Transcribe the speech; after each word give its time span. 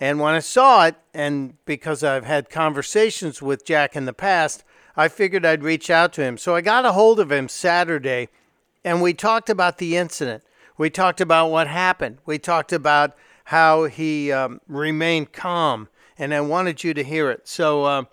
And 0.00 0.18
when 0.18 0.34
I 0.34 0.40
saw 0.40 0.86
it, 0.86 0.96
and 1.14 1.54
because 1.64 2.02
I've 2.02 2.24
had 2.24 2.50
conversations 2.50 3.40
with 3.40 3.64
Jack 3.64 3.94
in 3.94 4.04
the 4.04 4.12
past, 4.12 4.64
I 4.96 5.08
figured 5.08 5.46
I'd 5.46 5.62
reach 5.62 5.90
out 5.90 6.12
to 6.14 6.22
him. 6.22 6.36
So 6.36 6.54
I 6.54 6.60
got 6.60 6.84
a 6.84 6.92
hold 6.92 7.20
of 7.20 7.30
him 7.30 7.48
Saturday, 7.48 8.28
and 8.84 9.00
we 9.00 9.14
talked 9.14 9.48
about 9.48 9.78
the 9.78 9.96
incident. 9.96 10.42
We 10.76 10.90
talked 10.90 11.20
about 11.20 11.50
what 11.50 11.66
happened. 11.66 12.18
We 12.26 12.38
talked 12.38 12.72
about 12.72 13.16
how 13.46 13.84
he 13.84 14.32
um, 14.32 14.60
remained 14.66 15.32
calm, 15.32 15.88
and 16.18 16.34
I 16.34 16.40
wanted 16.40 16.82
you 16.82 16.94
to 16.94 17.04
hear 17.04 17.30
it. 17.30 17.46
So, 17.46 17.84
uh, 17.84 18.04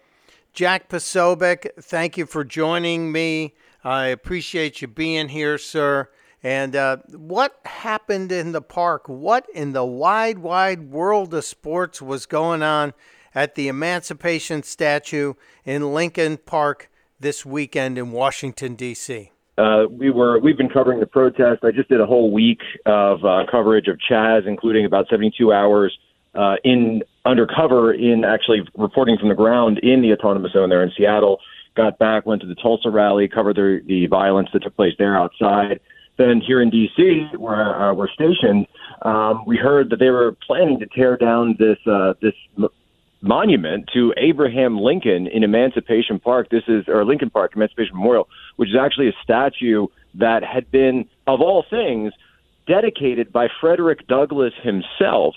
Jack 0.53 0.89
Posobiec, 0.89 1.69
thank 1.81 2.17
you 2.17 2.25
for 2.25 2.43
joining 2.43 3.11
me. 3.11 3.55
I 3.83 4.07
appreciate 4.07 4.81
you 4.81 4.87
being 4.87 5.29
here, 5.29 5.57
sir. 5.57 6.09
And 6.43 6.75
uh, 6.75 6.97
what 7.11 7.59
happened 7.65 8.31
in 8.31 8.53
the 8.53 8.61
park? 8.61 9.09
What 9.09 9.45
in 9.53 9.73
the 9.73 9.85
wide, 9.85 10.39
wide 10.39 10.89
world 10.89 11.33
of 11.33 11.43
sports 11.43 12.01
was 12.01 12.25
going 12.25 12.63
on 12.63 12.93
at 13.35 13.55
the 13.55 13.67
Emancipation 13.67 14.63
Statue 14.63 15.33
in 15.65 15.93
Lincoln 15.93 16.37
Park 16.37 16.89
this 17.19 17.45
weekend 17.45 17.97
in 17.97 18.11
Washington, 18.11 18.75
D.C.? 18.75 19.31
Uh, 19.57 19.85
we 19.89 20.09
were 20.09 20.39
we've 20.39 20.57
been 20.57 20.69
covering 20.69 21.01
the 21.01 21.05
protest. 21.05 21.65
I 21.65 21.71
just 21.71 21.89
did 21.89 21.99
a 21.99 22.05
whole 22.05 22.31
week 22.31 22.61
of 22.85 23.25
uh, 23.25 23.43
coverage 23.51 23.89
of 23.89 23.97
Chaz, 24.09 24.47
including 24.47 24.85
about 24.85 25.07
72 25.09 25.51
hours 25.51 25.97
uh, 26.33 26.55
in 26.63 27.03
undercover 27.25 27.93
in 27.93 28.23
actually 28.23 28.61
reporting 28.77 29.17
from 29.17 29.27
the 29.27 29.35
ground 29.35 29.79
in 29.79 30.01
the 30.01 30.13
autonomous 30.13 30.53
zone 30.53 30.69
there 30.69 30.81
in 30.81 30.91
Seattle. 30.97 31.39
Got 31.75 31.99
back, 31.99 32.25
went 32.25 32.41
to 32.41 32.47
the 32.47 32.55
Tulsa 32.55 32.89
rally, 32.89 33.27
covered 33.27 33.57
the, 33.57 33.81
the 33.85 34.07
violence 34.07 34.47
that 34.53 34.63
took 34.63 34.77
place 34.77 34.93
there 34.97 35.17
outside. 35.17 35.81
Then 36.19 36.41
here 36.41 36.61
in 36.61 36.69
D.C., 36.69 37.29
where 37.37 37.81
uh, 37.81 37.93
we're 37.93 38.09
stationed, 38.09 38.67
um, 39.03 39.45
we 39.47 39.55
heard 39.55 39.89
that 39.89 39.99
they 39.99 40.09
were 40.09 40.33
planning 40.45 40.77
to 40.79 40.85
tear 40.85 41.15
down 41.15 41.55
this 41.57 41.77
uh, 41.87 42.13
this 42.21 42.33
monument 43.21 43.89
to 43.93 44.13
Abraham 44.17 44.77
Lincoln 44.77 45.27
in 45.27 45.43
Emancipation 45.43 46.19
Park. 46.19 46.49
This 46.49 46.63
is, 46.67 46.89
or 46.89 47.05
Lincoln 47.05 47.29
Park, 47.29 47.53
Emancipation 47.55 47.95
Memorial, 47.95 48.27
which 48.57 48.67
is 48.67 48.75
actually 48.75 49.07
a 49.07 49.13
statue 49.23 49.87
that 50.15 50.43
had 50.43 50.69
been, 50.71 51.07
of 51.25 51.39
all 51.39 51.63
things, 51.69 52.11
dedicated 52.67 53.31
by 53.31 53.47
Frederick 53.61 54.05
Douglass 54.07 54.53
himself. 54.61 55.35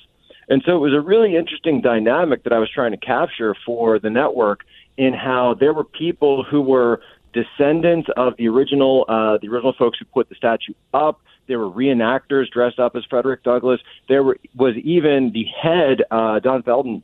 And 0.48 0.64
so 0.66 0.74
it 0.76 0.80
was 0.80 0.94
a 0.94 1.00
really 1.00 1.36
interesting 1.36 1.80
dynamic 1.80 2.42
that 2.42 2.52
I 2.52 2.58
was 2.58 2.68
trying 2.68 2.90
to 2.90 2.96
capture 2.96 3.54
for 3.64 4.00
the 4.00 4.10
network 4.10 4.64
in 4.96 5.14
how 5.14 5.54
there 5.54 5.72
were 5.72 5.84
people 5.84 6.42
who 6.42 6.60
were 6.60 7.00
descendants 7.32 8.08
of 8.16 8.36
the 8.36 8.48
original 8.48 9.04
uh, 9.08 9.38
the 9.40 9.48
original 9.48 9.74
folks 9.78 9.98
who 9.98 10.04
put 10.06 10.28
the 10.28 10.34
statue 10.34 10.74
up. 10.92 11.20
There 11.48 11.58
were 11.58 11.70
reenactors 11.70 12.50
dressed 12.50 12.78
up 12.78 12.94
as 12.94 13.04
Frederick 13.10 13.42
Douglass. 13.42 13.80
There 14.08 14.22
were, 14.22 14.38
was 14.54 14.76
even 14.76 15.32
the 15.32 15.44
head, 15.44 16.04
uh, 16.10 16.38
Don 16.38 16.62
Folden, 16.62 17.02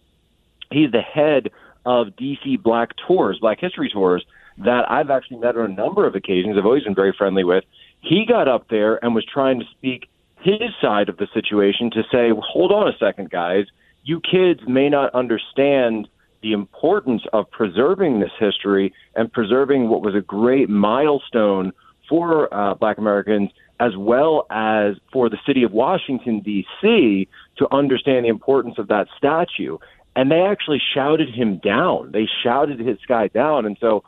he's 0.70 0.92
the 0.92 1.00
head 1.00 1.50
of 1.84 2.08
DC 2.08 2.62
Black 2.62 2.90
Tours, 3.06 3.38
Black 3.40 3.58
History 3.60 3.90
Tours, 3.92 4.24
that 4.58 4.90
I've 4.90 5.10
actually 5.10 5.38
met 5.38 5.56
on 5.56 5.70
a 5.70 5.74
number 5.74 6.06
of 6.06 6.14
occasions. 6.14 6.56
I've 6.56 6.66
always 6.66 6.84
been 6.84 6.94
very 6.94 7.14
friendly 7.16 7.44
with. 7.44 7.64
He 8.00 8.24
got 8.26 8.46
up 8.46 8.68
there 8.68 9.02
and 9.04 9.14
was 9.14 9.24
trying 9.24 9.60
to 9.60 9.66
speak 9.76 10.08
his 10.40 10.70
side 10.80 11.08
of 11.08 11.16
the 11.16 11.26
situation 11.34 11.90
to 11.90 12.02
say, 12.12 12.30
hold 12.38 12.70
on 12.70 12.88
a 12.88 12.96
second, 12.98 13.30
guys. 13.30 13.66
You 14.04 14.20
kids 14.20 14.60
may 14.66 14.88
not 14.88 15.14
understand 15.14 16.08
the 16.42 16.52
importance 16.52 17.22
of 17.32 17.50
preserving 17.50 18.20
this 18.20 18.30
history 18.38 18.92
and 19.14 19.32
preserving 19.32 19.88
what 19.88 20.02
was 20.02 20.14
a 20.14 20.20
great 20.20 20.68
milestone 20.68 21.72
for 22.08 22.52
uh, 22.52 22.74
Black 22.74 22.98
Americans 22.98 23.50
as 23.80 23.96
well 23.96 24.46
as 24.50 24.96
for 25.12 25.30
the 25.30 25.38
city 25.46 25.62
of 25.62 25.70
Washington, 25.70 26.40
D.C., 26.40 27.28
to 27.58 27.72
understand 27.72 28.24
the 28.24 28.28
importance 28.28 28.76
of 28.76 28.88
that 28.88 29.06
statue 29.16 29.78
and 30.18 30.32
they 30.32 30.40
actually 30.40 30.82
shouted 30.94 31.32
him 31.32 31.58
down. 31.58 32.10
They 32.10 32.28
shouted 32.42 32.80
his 32.80 32.98
guy 33.06 33.28
down, 33.28 33.66
and 33.66 33.76
so 33.80 34.02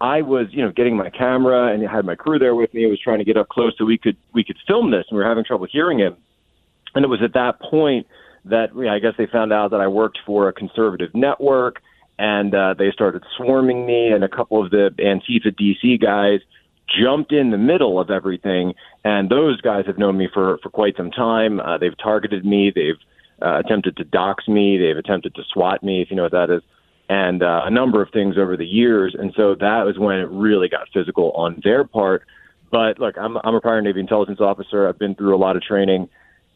I 0.00 0.20
was, 0.22 0.48
you 0.50 0.64
know, 0.64 0.72
getting 0.72 0.96
my 0.96 1.10
camera 1.10 1.72
and 1.72 1.88
I 1.88 1.92
had 1.92 2.04
my 2.04 2.16
crew 2.16 2.40
there 2.40 2.56
with 2.56 2.74
me. 2.74 2.84
I 2.84 2.88
was 2.88 2.98
trying 2.98 3.18
to 3.18 3.24
get 3.24 3.36
up 3.36 3.48
close 3.50 3.72
so 3.78 3.84
we 3.84 3.96
could 3.96 4.16
we 4.32 4.42
could 4.42 4.56
film 4.66 4.90
this, 4.90 5.04
and 5.08 5.16
we 5.16 5.22
were 5.22 5.28
having 5.28 5.44
trouble 5.44 5.68
hearing 5.70 6.00
him. 6.00 6.16
And 6.96 7.04
it 7.04 7.08
was 7.08 7.22
at 7.22 7.34
that 7.34 7.60
point 7.60 8.08
that 8.46 8.74
you 8.74 8.84
know, 8.84 8.92
I 8.92 8.98
guess 8.98 9.14
they 9.16 9.26
found 9.26 9.52
out 9.52 9.70
that 9.70 9.80
I 9.80 9.88
worked 9.88 10.18
for 10.26 10.48
a 10.48 10.52
conservative 10.52 11.10
network, 11.14 11.80
and 12.18 12.54
uh, 12.54 12.74
they 12.78 12.90
started 12.92 13.22
swarming 13.36 13.86
me. 13.86 14.08
And 14.08 14.24
a 14.24 14.28
couple 14.28 14.64
of 14.64 14.70
the 14.70 14.90
Antifa 14.98 15.54
DC 15.54 16.00
guys 16.00 16.40
jumped 17.00 17.32
in 17.32 17.50
the 17.50 17.58
middle 17.58 17.98
of 17.98 18.10
everything. 18.10 18.74
And 19.04 19.30
those 19.30 19.60
guys 19.60 19.86
have 19.86 19.98
known 19.98 20.18
me 20.18 20.28
for 20.32 20.58
for 20.62 20.70
quite 20.70 20.96
some 20.96 21.10
time. 21.10 21.60
Uh, 21.60 21.78
they've 21.78 21.96
targeted 21.96 22.44
me. 22.44 22.72
They've 22.74 22.98
uh, 23.42 23.58
attempted 23.58 23.96
to 23.96 24.04
dox 24.04 24.46
me. 24.48 24.78
They've 24.78 24.96
attempted 24.96 25.34
to 25.34 25.42
swat 25.52 25.82
me, 25.82 26.02
if 26.02 26.10
you 26.10 26.16
know 26.16 26.24
what 26.24 26.32
that 26.32 26.50
is, 26.50 26.62
and 27.08 27.42
uh, 27.42 27.62
a 27.64 27.70
number 27.70 28.00
of 28.02 28.10
things 28.10 28.36
over 28.38 28.56
the 28.56 28.66
years. 28.66 29.14
And 29.18 29.32
so 29.36 29.54
that 29.54 29.84
was 29.84 29.98
when 29.98 30.18
it 30.18 30.28
really 30.30 30.68
got 30.68 30.88
physical 30.92 31.32
on 31.32 31.60
their 31.62 31.84
part. 31.84 32.24
But 32.70 32.98
look, 32.98 33.16
I'm, 33.18 33.36
I'm 33.44 33.54
a 33.54 33.60
prior 33.60 33.82
Navy 33.82 34.00
intelligence 34.00 34.40
officer. 34.40 34.88
I've 34.88 34.98
been 34.98 35.14
through 35.14 35.34
a 35.34 35.38
lot 35.38 35.56
of 35.56 35.62
training, 35.62 36.08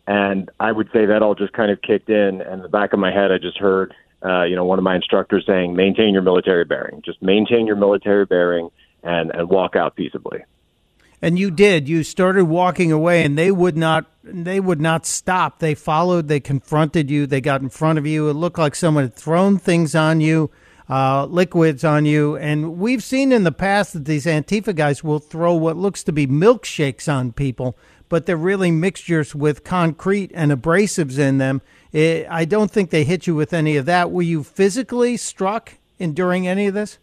and 0.08 0.50
I 0.58 0.72
would 0.72 0.88
say 0.90 1.04
that 1.04 1.22
all 1.22 1.34
just 1.34 1.52
kind 1.52 1.70
of 1.70 1.82
kicked 1.82 2.08
in. 2.08 2.40
And 2.40 2.54
in 2.54 2.62
the 2.62 2.68
back 2.68 2.94
of 2.94 2.98
my 2.98 3.12
head, 3.12 3.30
I 3.30 3.36
just 3.36 3.58
heard, 3.58 3.94
uh, 4.24 4.44
you 4.44 4.56
know, 4.56 4.64
one 4.64 4.78
of 4.78 4.82
my 4.82 4.96
instructors 4.96 5.44
saying, 5.46 5.76
"Maintain 5.76 6.14
your 6.14 6.22
military 6.22 6.64
bearing. 6.64 7.02
Just 7.04 7.20
maintain 7.20 7.66
your 7.66 7.76
military 7.76 8.24
bearing, 8.24 8.70
and 9.02 9.30
and 9.34 9.50
walk 9.50 9.76
out 9.76 9.96
peaceably." 9.96 10.44
And 11.20 11.38
you 11.38 11.50
did. 11.50 11.90
You 11.90 12.02
started 12.04 12.46
walking 12.46 12.90
away, 12.90 13.22
and 13.22 13.36
they 13.36 13.50
would 13.50 13.76
not. 13.76 14.06
They 14.24 14.60
would 14.60 14.80
not 14.80 15.04
stop. 15.04 15.58
They 15.58 15.74
followed. 15.74 16.28
They 16.28 16.40
confronted 16.40 17.10
you. 17.10 17.26
They 17.26 17.42
got 17.42 17.60
in 17.60 17.68
front 17.68 17.98
of 17.98 18.06
you. 18.06 18.30
It 18.30 18.34
looked 18.34 18.58
like 18.58 18.74
someone 18.76 19.04
had 19.04 19.14
thrown 19.14 19.58
things 19.58 19.94
on 19.94 20.22
you, 20.22 20.50
uh, 20.88 21.26
liquids 21.26 21.84
on 21.84 22.06
you. 22.06 22.34
And 22.36 22.78
we've 22.78 23.02
seen 23.02 23.30
in 23.30 23.44
the 23.44 23.52
past 23.52 23.92
that 23.92 24.06
these 24.06 24.24
Antifa 24.24 24.74
guys 24.74 25.04
will 25.04 25.18
throw 25.18 25.52
what 25.54 25.76
looks 25.76 26.02
to 26.04 26.12
be 26.12 26.26
milkshakes 26.26 27.12
on 27.12 27.32
people, 27.32 27.76
but 28.08 28.26
they're 28.26 28.36
really 28.36 28.70
mixtures 28.70 29.34
with 29.34 29.64
concrete 29.64 30.30
and 30.34 30.52
abrasives 30.52 31.18
in 31.18 31.38
them. 31.38 31.60
It, 31.92 32.26
I 32.30 32.44
don't 32.44 32.70
think 32.70 32.90
they 32.90 33.04
hit 33.04 33.26
you 33.26 33.34
with 33.34 33.52
any 33.52 33.76
of 33.76 33.86
that. 33.86 34.10
Were 34.10 34.22
you 34.22 34.42
physically 34.42 35.16
struck 35.16 35.74
in 35.98 36.14
during 36.14 36.46
any 36.46 36.66
of 36.66 36.74
this? 36.74 36.98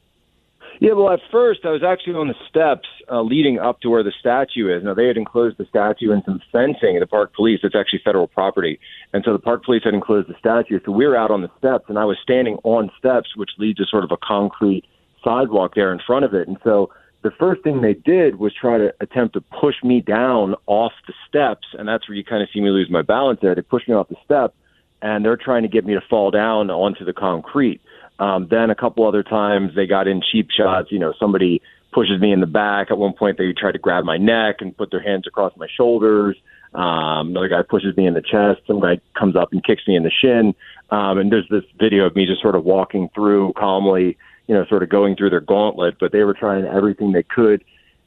Yeah, 0.80 0.92
well, 0.92 1.12
at 1.12 1.22
first 1.32 1.62
I 1.64 1.70
was 1.70 1.84
actually 1.84 2.16
on 2.16 2.28
the 2.28 2.36
steps 2.50 2.88
uh, 3.10 3.22
leading 3.22 3.60
up 3.60 3.80
to 3.82 3.90
where 3.90 4.04
the 4.04 4.12
statue 4.20 4.76
is. 4.76 4.84
Now 4.84 4.94
they 4.94 5.08
had 5.08 5.16
enclosed 5.16 5.58
the 5.58 5.66
statue 5.66 6.12
in 6.12 6.22
some 6.26 6.42
fencing. 6.52 7.00
The 7.00 7.08
park 7.08 7.34
police, 7.34 7.62
it's 7.64 7.76
actually 7.76 8.02
federal 8.04 8.28
property, 8.28 8.80
and 9.14 9.24
so 9.24 9.32
the 9.32 9.40
park 9.40 9.64
police 9.64 9.84
had 9.86 9.94
enclosed 9.94 10.28
the 10.28 10.36
statue. 10.38 10.80
So 10.86 10.92
we 10.92 11.08
were 11.08 11.16
out 11.16 11.32
on 11.32 11.42
the 11.42 11.52
steps, 11.58 11.86
and 11.88 11.98
I 11.98 12.04
was 12.04 12.18
standing 12.22 12.58
on 12.64 12.92
steps, 13.00 13.38
which 13.38 13.52
lead 13.58 13.78
to 13.78 13.86
sort 13.86 14.04
of 14.04 14.12
a 14.12 14.18
concrete 14.18 14.84
sidewalk 15.24 15.76
there 15.76 15.94
in 15.94 16.00
front 16.06 16.26
of 16.26 16.34
it. 16.34 16.48
And 16.48 16.58
so 16.64 16.90
the 17.26 17.32
first 17.40 17.64
thing 17.64 17.82
they 17.82 17.96
did 17.96 18.38
was 18.38 18.54
try 18.54 18.78
to 18.78 18.94
attempt 19.02 19.34
to 19.34 19.42
push 19.42 19.74
me 19.84 20.00
down 20.00 20.54
off 20.68 20.92
the 21.08 21.14
steps, 21.28 21.66
and 21.74 21.88
that's 21.88 22.08
where 22.08 22.16
you 22.16 22.24
kind 22.24 22.44
of 22.44 22.50
see 22.54 22.62
me 22.62 22.70
lose 22.70 22.88
my 22.88 23.02
balance 23.02 23.40
there. 23.42 23.56
They 23.56 23.64
pushed 23.64 23.90
me 23.90 23.96
off 23.96 24.10
the 24.10 24.16
step, 24.24 24.54
and 25.02 25.26
they're 25.26 25.36
trying 25.36 25.64
to 25.64 25.68
get 25.68 25.88
me 25.88 25.96
to 25.96 26.02
fall 26.08 26.30
down 26.30 26.70
onto 26.70 27.04
the 27.04 27.14
concrete. 27.14 27.82
Um, 28.20 28.48
then 28.52 28.70
a 28.70 28.76
couple 28.76 29.08
other 29.08 29.24
times 29.24 29.72
they 29.76 29.88
got 29.88 30.08
in 30.08 30.22
cheap 30.22 30.50
shots. 30.56 30.92
You 30.92 31.00
know, 31.00 31.16
somebody 31.20 31.64
pushes 31.92 32.22
me 32.22 32.32
in 32.32 32.42
the 32.42 32.46
back. 32.46 32.92
At 32.92 33.00
one 33.00 33.14
point, 33.14 33.40
they 33.40 33.52
tried 33.54 33.72
to 33.72 33.80
grab 33.80 34.04
my 34.04 34.18
neck 34.18 34.58
and 34.60 34.78
put 34.78 34.92
their 34.92 35.02
hands 35.02 35.26
across 35.26 35.52
my 35.58 35.68
shoulders. 35.76 36.38
Um, 36.76 37.30
another 37.30 37.48
guy 37.48 37.64
pushes 37.68 37.98
me 37.98 38.06
in 38.06 38.14
the 38.14 38.22
chest. 38.22 38.62
Some 38.68 38.82
guy 38.82 39.00
comes 39.18 39.36
up 39.36 39.52
and 39.52 39.64
kicks 39.64 39.88
me 39.88 39.96
in 39.96 40.04
the 40.04 40.12
shin. 40.12 40.54
Um, 40.92 41.18
and 41.18 41.32
there's 41.32 41.50
this 41.50 41.64
video 41.80 42.06
of 42.06 42.16
me 42.16 42.28
just 42.28 42.44
sort 42.44 42.54
of 42.54 42.66
walking 42.66 43.10
through 43.16 43.54
calmly, 43.54 44.16
you 44.48 44.56
know, 44.56 44.66
sort 44.66 44.84
of 44.84 44.90
going 44.90 45.16
through 45.16 45.30
their 45.30 45.42
gauntlet. 45.42 45.96
But 46.00 46.12
they 46.12 46.24
were 46.24 46.34
trying 46.34 46.66
everything 46.66 47.12
they 47.12 47.24
could, 47.24 47.64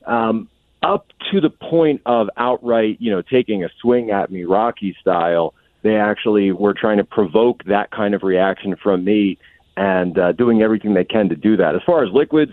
um, 0.06 0.48
up 0.82 1.06
to 1.32 1.40
the 1.40 1.50
point 1.50 2.02
of 2.06 2.28
outright, 2.36 2.98
you 3.00 3.10
know, 3.10 3.22
taking 3.22 3.64
a 3.64 3.68
swing 3.80 4.10
at 4.10 4.30
me, 4.30 4.44
Rocky 4.44 4.96
style. 5.00 5.54
They 5.82 5.96
actually 5.96 6.52
were 6.52 6.74
trying 6.74 6.98
to 6.98 7.04
provoke 7.04 7.64
that 7.64 7.90
kind 7.90 8.14
of 8.14 8.22
reaction 8.22 8.76
from 8.82 9.04
me 9.04 9.38
and 9.76 10.18
uh, 10.18 10.32
doing 10.32 10.62
everything 10.62 10.94
they 10.94 11.04
can 11.04 11.28
to 11.28 11.36
do 11.36 11.56
that. 11.56 11.74
As 11.74 11.82
far 11.86 12.04
as 12.04 12.12
liquids, 12.12 12.52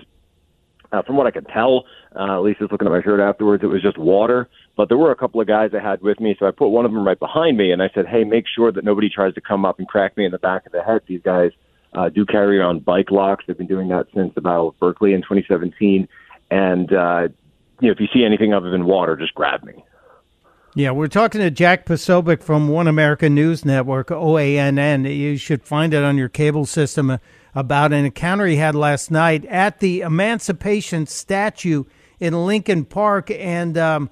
uh, 0.91 1.01
from 1.01 1.17
what 1.17 1.27
I 1.27 1.31
could 1.31 1.47
tell, 1.47 1.85
uh, 2.15 2.37
at 2.37 2.43
least 2.43 2.59
just 2.59 2.71
looking 2.71 2.87
at 2.87 2.91
my 2.91 3.01
shirt 3.01 3.19
afterwards, 3.19 3.63
it 3.63 3.67
was 3.67 3.81
just 3.81 3.97
water. 3.97 4.47
But 4.77 4.89
there 4.89 4.97
were 4.97 5.11
a 5.11 5.15
couple 5.15 5.41
of 5.41 5.47
guys 5.47 5.71
I 5.73 5.81
had 5.81 6.01
with 6.01 6.19
me, 6.19 6.35
so 6.39 6.45
I 6.45 6.51
put 6.51 6.69
one 6.69 6.85
of 6.85 6.91
them 6.91 7.05
right 7.05 7.19
behind 7.19 7.57
me, 7.57 7.71
and 7.71 7.81
I 7.81 7.89
said, 7.93 8.05
"Hey, 8.05 8.23
make 8.23 8.45
sure 8.47 8.71
that 8.71 8.83
nobody 8.83 9.09
tries 9.09 9.33
to 9.35 9.41
come 9.41 9.65
up 9.65 9.79
and 9.79 9.87
crack 9.87 10.15
me 10.17 10.25
in 10.25 10.31
the 10.31 10.37
back 10.37 10.65
of 10.65 10.71
the 10.71 10.83
head." 10.83 11.01
These 11.07 11.21
guys 11.23 11.51
uh, 11.95 12.09
do 12.09 12.25
carry 12.25 12.61
on 12.61 12.79
bike 12.79 13.11
locks. 13.11 13.45
They've 13.47 13.57
been 13.57 13.67
doing 13.67 13.89
that 13.89 14.07
since 14.13 14.33
the 14.35 14.41
Battle 14.41 14.69
of 14.69 14.79
Berkeley 14.79 15.13
in 15.13 15.21
2017. 15.21 16.07
And 16.51 16.93
uh, 16.93 17.27
you 17.79 17.87
know, 17.87 17.91
if 17.91 17.99
you 17.99 18.07
see 18.13 18.23
anything 18.23 18.53
other 18.53 18.69
than 18.69 18.85
water, 18.85 19.15
just 19.15 19.33
grab 19.33 19.63
me. 19.63 19.83
Yeah, 20.77 20.91
we're 20.91 21.07
talking 21.07 21.39
to 21.39 21.49
Jack 21.49 21.85
Posobiec 21.85 22.43
from 22.43 22.67
One 22.67 22.87
American 22.87 23.33
News 23.33 23.63
Network, 23.63 24.09
OANN. 24.09 25.05
You 25.05 25.37
should 25.37 25.63
find 25.63 25.93
it 25.93 26.03
on 26.03 26.17
your 26.17 26.27
cable 26.27 26.65
system 26.65 27.11
uh, 27.11 27.17
about 27.53 27.93
an 27.93 28.03
encounter 28.03 28.45
he 28.45 28.57
had 28.57 28.75
last 28.75 29.09
night 29.09 29.45
at 29.45 29.79
the 29.79 30.01
Emancipation 30.01 31.05
statue 31.05 31.85
in 32.19 32.45
Lincoln 32.45 32.83
Park. 32.83 33.31
And 33.31 33.77
um, 33.77 34.09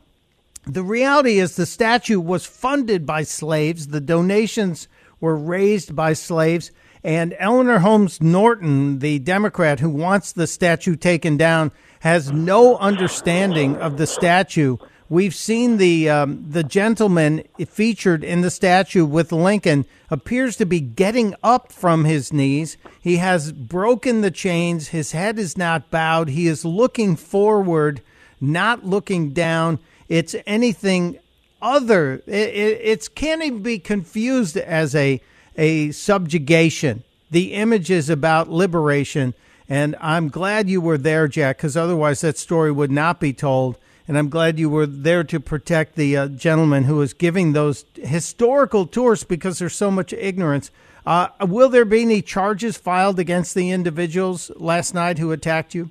the 0.66 0.84
reality 0.84 1.40
is, 1.40 1.58
the 1.58 1.66
statue 1.66 2.22
was 2.22 2.46
funded 2.46 3.06
by 3.06 3.24
slaves. 3.24 3.88
The 3.88 4.00
donations 4.00 4.88
were 5.20 5.36
raised 5.36 5.94
by 5.98 6.14
slaves. 6.14 6.72
And 7.04 7.36
Eleanor 7.38 7.80
Holmes 7.80 8.22
Norton, 8.22 9.00
the 9.00 9.20
Democrat 9.20 9.82
who 9.82 9.90
wants 9.90 10.32
the 10.32 10.48
statue 10.48 10.96
taken 10.96 11.36
down, 11.36 11.72
has 12.00 12.32
no 12.32 12.78
understanding 12.78 13.76
of 13.76 13.98
the 13.98 14.08
statue. 14.08 14.78
We've 15.10 15.36
seen 15.36 15.78
the 15.78 16.10
um, 16.10 16.46
the 16.50 16.64
gentleman 16.64 17.44
featured 17.68 18.24
in 18.24 18.42
the 18.42 18.50
statue 18.50 19.06
with 19.06 19.32
Lincoln 19.34 19.86
appears 20.10 20.56
to 20.58 20.66
be 20.66 20.80
getting 20.80 21.36
up 21.44 21.72
from 21.72 22.06
his 22.06 22.32
knees. 22.32 22.78
He 23.02 23.18
has 23.18 23.52
broken 23.52 24.22
the 24.22 24.32
chains. 24.32 24.88
His 24.88 25.12
head 25.12 25.38
is 25.38 25.58
not 25.58 25.92
bowed. 25.92 26.30
He 26.30 26.48
is 26.48 26.64
looking 26.64 27.18
forward, 27.18 28.02
not 28.40 28.86
looking 28.86 29.34
down. 29.34 29.80
It's 30.08 30.36
anything 30.48 31.20
other. 31.62 32.24
It, 32.26 32.50
it 32.50 32.80
it's 32.82 33.08
can't 33.10 33.44
even 33.44 33.62
be 33.62 33.80
confused 33.80 34.56
as 34.58 34.96
a 34.96 35.22
a 35.58 35.92
subjugation. 35.92 37.04
The 37.32 37.54
image 37.54 37.90
is 37.90 38.10
about 38.10 38.50
liberation. 38.50 39.34
And 39.70 39.96
I'm 40.00 40.30
glad 40.30 40.70
you 40.70 40.82
were 40.82 40.98
there, 40.98 41.28
Jack, 41.28 41.58
because 41.58 41.78
otherwise 41.78 42.22
that 42.22 42.38
story 42.38 42.72
would 42.72 42.92
not 42.92 43.20
be 43.20 43.34
told. 43.34 43.78
And 44.08 44.18
I'm 44.18 44.30
glad 44.30 44.60
you 44.60 44.70
were 44.70 44.86
there 44.86 45.24
to 45.24 45.40
protect 45.40 45.96
the 45.96 46.18
uh, 46.18 46.28
gentleman 46.28 46.84
who 46.84 46.98
was 46.98 47.14
giving 47.14 47.54
those 47.54 47.86
historical 47.96 48.86
tours 48.86 49.24
because 49.24 49.60
there's 49.60 49.76
so 49.76 49.90
much 49.90 50.12
ignorance. 50.14 50.72
Uh, 51.06 51.30
will 51.42 51.70
there 51.70 51.86
be 51.86 52.02
any 52.02 52.22
charges 52.22 52.78
filed 52.78 53.20
against 53.20 53.56
the 53.56 53.72
individuals 53.72 54.52
last 54.56 54.94
night 54.94 55.20
who 55.20 55.32
attacked 55.32 55.74
you? 55.74 55.90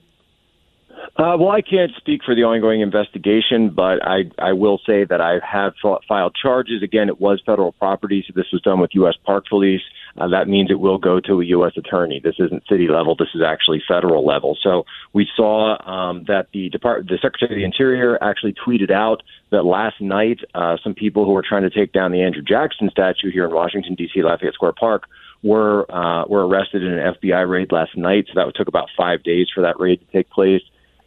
Uh, 1.15 1.37
well, 1.39 1.51
I 1.51 1.61
can't 1.61 1.93
speak 1.99 2.23
for 2.25 2.35
the 2.35 2.43
ongoing 2.45 2.81
investigation, 2.81 3.69
but 3.69 4.03
I, 4.03 4.31
I 4.39 4.55
will 4.55 4.81
say 4.87 5.05
that 5.05 5.21
I 5.21 5.41
have 5.47 5.75
filed 6.09 6.35
charges. 6.35 6.83
Again, 6.83 7.09
it 7.09 7.21
was 7.21 7.43
federal 7.45 7.73
property, 7.73 8.25
so 8.27 8.33
this 8.35 8.47
was 8.51 8.63
done 8.63 8.81
with 8.81 8.93
U.S. 8.95 9.15
Park 9.27 9.45
Police. 9.47 9.83
Uh, 10.17 10.29
that 10.29 10.49
means 10.49 10.71
it 10.71 10.81
will 10.81 10.97
go 10.97 11.21
to 11.21 11.43
a 11.43 11.45
U.S. 11.45 11.73
attorney. 11.77 12.19
This 12.19 12.37
isn't 12.39 12.67
city 12.67 12.89
level. 12.89 13.15
This 13.15 13.29
is 13.35 13.43
actually 13.43 13.83
federal 13.87 14.25
level. 14.25 14.57
So 14.63 14.85
we 15.13 15.29
saw 15.37 15.77
um, 15.87 16.25
that 16.29 16.47
the 16.55 16.71
Depart- 16.71 17.07
the 17.09 17.19
Secretary 17.21 17.53
of 17.53 17.57
the 17.59 17.65
Interior 17.65 18.19
actually 18.23 18.55
tweeted 18.55 18.91
out 18.91 19.23
that 19.51 19.65
last 19.67 20.01
night 20.01 20.39
uh, 20.55 20.79
some 20.83 20.95
people 20.95 21.27
who 21.27 21.33
were 21.33 21.45
trying 21.47 21.63
to 21.63 21.71
take 21.71 21.93
down 21.93 22.13
the 22.13 22.23
Andrew 22.23 22.43
Jackson 22.43 22.89
statue 22.91 23.31
here 23.31 23.45
in 23.45 23.53
Washington 23.55 23.97
D.C. 23.97 24.23
Lafayette 24.23 24.55
Square 24.55 24.75
Park 24.81 25.05
were 25.43 25.85
uh, 25.95 26.25
were 26.25 26.47
arrested 26.47 26.83
in 26.83 26.95
an 26.95 27.15
FBI 27.15 27.47
raid 27.47 27.71
last 27.71 27.99
night. 27.99 28.29
So 28.29 28.33
that 28.37 28.51
took 28.55 28.69
about 28.69 28.89
five 28.97 29.23
days 29.23 29.49
for 29.55 29.61
that 29.61 29.79
raid 29.79 30.01
to 30.01 30.07
take 30.07 30.31
place 30.31 30.63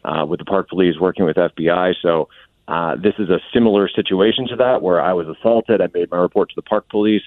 uh, 0.06 0.24
with 0.24 0.38
the 0.38 0.44
Park 0.44 0.68
Police 0.68 0.98
working 0.98 1.24
with 1.24 1.36
FBI. 1.36 1.94
So 2.00 2.28
uh, 2.68 2.96
this 2.96 3.14
is 3.18 3.28
a 3.28 3.40
similar 3.52 3.88
situation 3.88 4.46
to 4.48 4.56
that 4.56 4.82
where 4.82 5.00
I 5.00 5.12
was 5.12 5.28
assaulted. 5.28 5.80
I 5.80 5.88
made 5.92 6.10
my 6.10 6.18
report 6.18 6.48
to 6.50 6.54
the 6.56 6.62
Park 6.62 6.88
Police. 6.88 7.22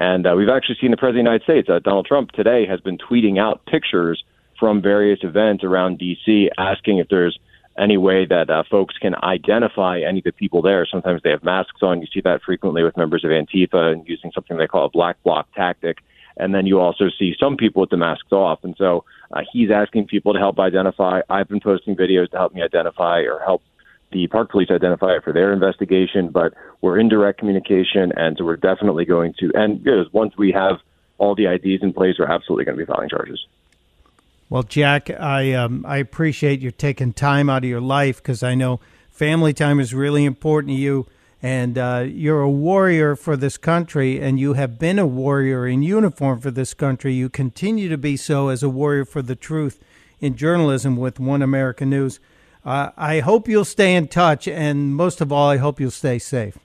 And 0.00 0.26
uh, 0.26 0.34
we've 0.36 0.48
actually 0.48 0.76
seen 0.80 0.90
the 0.90 0.96
President 0.96 1.28
of 1.28 1.40
the 1.40 1.44
United 1.44 1.44
States, 1.44 1.68
uh, 1.70 1.78
Donald 1.78 2.06
Trump, 2.06 2.32
today 2.32 2.66
has 2.66 2.80
been 2.80 2.98
tweeting 2.98 3.38
out 3.38 3.64
pictures 3.66 4.24
from 4.58 4.82
various 4.82 5.20
events 5.22 5.64
around 5.64 5.98
D.C., 5.98 6.50
asking 6.58 6.98
if 6.98 7.08
there's 7.08 7.38
any 7.78 7.96
way 7.96 8.24
that 8.26 8.50
uh, 8.50 8.62
folks 8.70 8.96
can 8.98 9.14
identify 9.16 10.00
any 10.00 10.18
of 10.18 10.24
the 10.24 10.32
people 10.32 10.62
there. 10.62 10.86
Sometimes 10.86 11.22
they 11.22 11.30
have 11.30 11.42
masks 11.42 11.82
on. 11.82 12.00
You 12.00 12.06
see 12.12 12.20
that 12.20 12.42
frequently 12.42 12.82
with 12.84 12.96
members 12.96 13.24
of 13.24 13.30
Antifa 13.30 13.92
and 13.92 14.06
using 14.08 14.30
something 14.32 14.56
they 14.56 14.66
call 14.66 14.86
a 14.86 14.90
black 14.90 15.20
bloc 15.24 15.52
tactic. 15.54 15.98
And 16.36 16.54
then 16.54 16.66
you 16.66 16.80
also 16.80 17.06
see 17.18 17.34
some 17.38 17.56
people 17.56 17.80
with 17.80 17.90
the 17.90 17.96
masks 17.96 18.32
off. 18.32 18.64
And 18.64 18.74
so 18.76 19.04
uh, 19.30 19.42
he's 19.52 19.70
asking 19.70 20.06
people 20.06 20.32
to 20.32 20.38
help 20.38 20.58
identify. 20.58 21.20
I've 21.30 21.48
been 21.48 21.60
posting 21.60 21.94
videos 21.96 22.30
to 22.30 22.36
help 22.36 22.54
me 22.54 22.62
identify 22.62 23.20
or 23.20 23.40
help 23.44 23.62
the 24.12 24.26
park 24.28 24.50
police 24.50 24.70
identify 24.70 25.16
it 25.16 25.24
for 25.24 25.32
their 25.32 25.52
investigation. 25.52 26.28
But 26.28 26.54
we're 26.80 26.98
in 26.98 27.08
direct 27.08 27.38
communication, 27.38 28.12
and 28.16 28.36
so 28.36 28.44
we're 28.44 28.56
definitely 28.56 29.04
going 29.04 29.34
to. 29.40 29.50
And 29.54 29.84
you 29.84 30.04
once 30.12 30.34
we 30.36 30.52
have 30.52 30.78
all 31.18 31.34
the 31.34 31.46
IDs 31.46 31.82
in 31.82 31.92
place, 31.92 32.16
we're 32.18 32.30
absolutely 32.30 32.64
going 32.64 32.78
to 32.78 32.84
be 32.84 32.90
filing 32.90 33.08
charges. 33.08 33.46
Well, 34.50 34.62
Jack, 34.62 35.10
I 35.10 35.52
um, 35.52 35.84
I 35.86 35.96
appreciate 35.98 36.60
you 36.60 36.70
taking 36.70 37.12
time 37.12 37.48
out 37.48 37.64
of 37.64 37.70
your 37.70 37.80
life 37.80 38.18
because 38.18 38.42
I 38.42 38.54
know 38.54 38.80
family 39.10 39.52
time 39.52 39.80
is 39.80 39.94
really 39.94 40.24
important 40.24 40.72
to 40.72 40.80
you 40.80 41.06
and 41.44 41.76
uh, 41.76 42.06
you're 42.08 42.40
a 42.40 42.48
warrior 42.48 43.14
for 43.14 43.36
this 43.36 43.58
country, 43.58 44.18
and 44.18 44.40
you 44.40 44.54
have 44.54 44.78
been 44.78 44.98
a 44.98 45.06
warrior 45.06 45.66
in 45.66 45.82
uniform 45.82 46.40
for 46.40 46.50
this 46.50 46.72
country. 46.72 47.12
You 47.12 47.28
continue 47.28 47.90
to 47.90 47.98
be 47.98 48.16
so 48.16 48.48
as 48.48 48.62
a 48.62 48.70
warrior 48.70 49.04
for 49.04 49.20
the 49.20 49.36
truth 49.36 49.78
in 50.20 50.36
journalism 50.36 50.96
with 50.96 51.20
One 51.20 51.42
American 51.42 51.90
News. 51.90 52.18
Uh, 52.64 52.92
I 52.96 53.20
hope 53.20 53.46
you'll 53.46 53.66
stay 53.66 53.94
in 53.94 54.08
touch, 54.08 54.48
and 54.48 54.96
most 54.96 55.20
of 55.20 55.30
all, 55.30 55.50
I 55.50 55.58
hope 55.58 55.80
you'll 55.80 55.90
stay 55.90 56.18
safe. 56.18 56.56